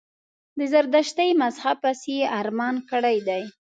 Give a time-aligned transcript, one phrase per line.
[0.57, 3.43] د زردشتي مذهب پسي یې ارمان کړی دی.